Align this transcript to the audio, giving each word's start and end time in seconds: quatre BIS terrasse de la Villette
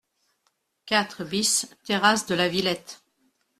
quatre 0.87 1.23
BIS 1.23 1.75
terrasse 1.83 2.25
de 2.25 2.33
la 2.33 2.47
Villette 2.49 3.03